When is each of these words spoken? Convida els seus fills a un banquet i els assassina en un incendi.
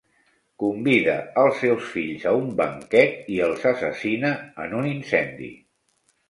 Convida 0.61 1.17
els 1.41 1.59
seus 1.63 1.89
fills 1.97 2.25
a 2.29 2.33
un 2.37 2.47
banquet 2.61 3.29
i 3.35 3.37
els 3.49 3.69
assassina 3.73 4.33
en 4.65 4.75
un 4.81 4.89
incendi. 4.95 5.53